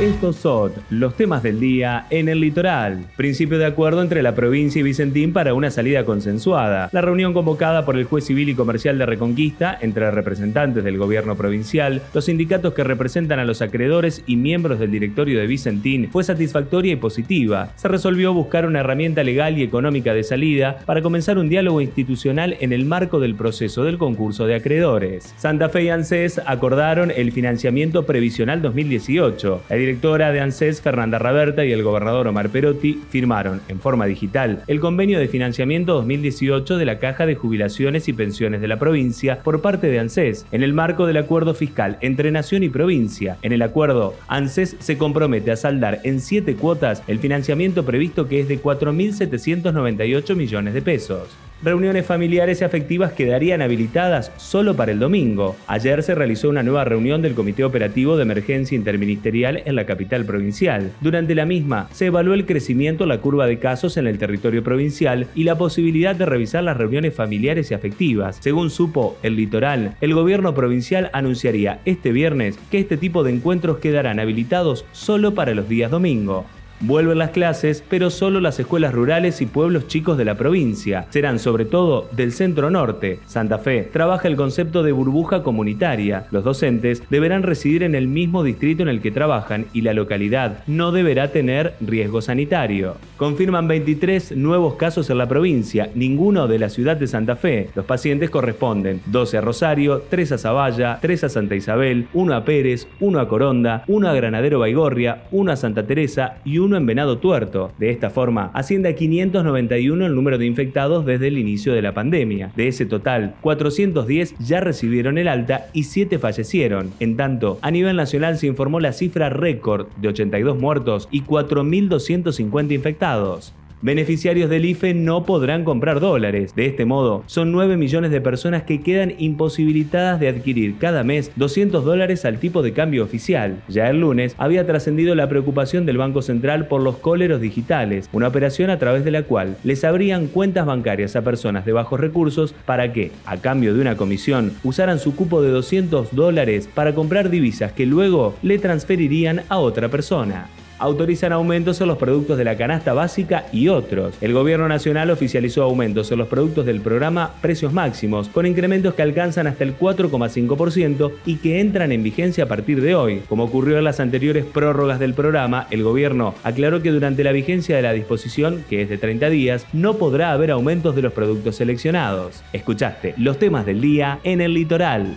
[0.00, 3.04] Estos son los temas del día en el litoral.
[3.16, 6.88] Principio de acuerdo entre la provincia y Vicentín para una salida consensuada.
[6.92, 11.34] La reunión convocada por el juez civil y comercial de Reconquista entre representantes del gobierno
[11.34, 16.22] provincial, los sindicatos que representan a los acreedores y miembros del directorio de Vicentín fue
[16.22, 17.72] satisfactoria y positiva.
[17.74, 22.56] Se resolvió buscar una herramienta legal y económica de salida para comenzar un diálogo institucional
[22.60, 25.34] en el marco del proceso del concurso de acreedores.
[25.38, 31.72] Santa Fe y ANSES acordaron el financiamiento previsional 2018 directora de ANSES, Fernanda Raberta, y
[31.72, 36.98] el gobernador Omar Perotti firmaron en forma digital el convenio de financiamiento 2018 de la
[36.98, 41.06] Caja de Jubilaciones y Pensiones de la provincia por parte de ANSES, en el marco
[41.06, 43.38] del acuerdo fiscal entre Nación y provincia.
[43.40, 48.40] En el acuerdo, ANSES se compromete a saldar en siete cuotas el financiamiento previsto que
[48.40, 51.47] es de 4.798 millones de pesos.
[51.60, 55.56] Reuniones familiares y afectivas quedarían habilitadas solo para el domingo.
[55.66, 60.24] Ayer se realizó una nueva reunión del Comité Operativo de Emergencia Interministerial en la capital
[60.24, 60.92] provincial.
[61.00, 65.26] Durante la misma, se evaluó el crecimiento la curva de casos en el territorio provincial
[65.34, 68.38] y la posibilidad de revisar las reuniones familiares y afectivas.
[68.40, 73.78] Según supo el litoral, el gobierno provincial anunciaría este viernes que este tipo de encuentros
[73.78, 76.46] quedarán habilitados solo para los días domingo.
[76.80, 81.06] Vuelven las clases, pero solo las escuelas rurales y pueblos chicos de la provincia.
[81.10, 83.18] Serán sobre todo del centro norte.
[83.26, 86.26] Santa Fe trabaja el concepto de burbuja comunitaria.
[86.30, 90.62] Los docentes deberán residir en el mismo distrito en el que trabajan y la localidad
[90.68, 92.96] no deberá tener riesgo sanitario.
[93.16, 97.70] Confirman 23 nuevos casos en la provincia, ninguno de la ciudad de Santa Fe.
[97.74, 102.44] Los pacientes corresponden 12 a Rosario, 3 a Zavalla, 3 a Santa Isabel, 1 a
[102.44, 106.86] Pérez, 1 a Coronda, 1 a Granadero Baigorria, 1 a Santa Teresa y 1 en
[106.86, 107.72] Venado Tuerto.
[107.78, 111.94] De esta forma, asciende a 591 el número de infectados desde el inicio de la
[111.94, 112.52] pandemia.
[112.56, 116.90] De ese total, 410 ya recibieron el alta y 7 fallecieron.
[117.00, 122.72] En tanto, a nivel nacional se informó la cifra récord de 82 muertos y 4.250
[122.74, 123.54] infectados.
[123.80, 126.52] Beneficiarios del IFE no podrán comprar dólares.
[126.56, 131.30] De este modo, son 9 millones de personas que quedan imposibilitadas de adquirir cada mes
[131.36, 133.62] 200 dólares al tipo de cambio oficial.
[133.68, 138.26] Ya el lunes había trascendido la preocupación del Banco Central por los cóleros digitales, una
[138.26, 142.56] operación a través de la cual les abrían cuentas bancarias a personas de bajos recursos
[142.66, 147.30] para que, a cambio de una comisión, usaran su cupo de 200 dólares para comprar
[147.30, 152.56] divisas que luego le transferirían a otra persona autorizan aumentos en los productos de la
[152.56, 154.14] canasta básica y otros.
[154.20, 159.02] El gobierno nacional oficializó aumentos en los productos del programa Precios Máximos, con incrementos que
[159.02, 163.22] alcanzan hasta el 4,5% y que entran en vigencia a partir de hoy.
[163.28, 167.76] Como ocurrió en las anteriores prórrogas del programa, el gobierno aclaró que durante la vigencia
[167.76, 171.56] de la disposición, que es de 30 días, no podrá haber aumentos de los productos
[171.56, 172.42] seleccionados.
[172.52, 175.16] Escuchaste los temas del día en el litoral.